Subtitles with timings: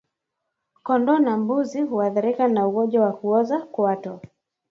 [0.83, 4.21] Kondoo na mbuzi huathirika na ugonjwa wa kuoza kwato